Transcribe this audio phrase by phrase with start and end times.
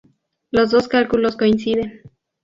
[0.49, 2.01] Los dos cálculos coinciden.